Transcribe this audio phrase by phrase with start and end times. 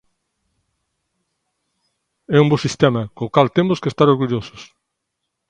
[2.35, 4.61] É un bo sistema, co cal temos que estar orgullosos.